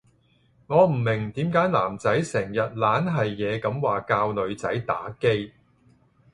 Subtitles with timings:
[0.65, 5.51] 我唔明點解男仔成日懶係野咁話教女仔打機